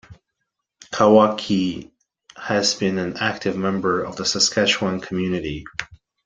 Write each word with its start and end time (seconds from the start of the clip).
Karwacki 0.91 1.91
has 2.35 2.73
been 2.73 2.97
an 2.97 3.17
active 3.17 3.55
member 3.55 4.01
of 4.03 4.15
the 4.15 4.25
Saskatchewan 4.25 4.99
community. 4.99 5.63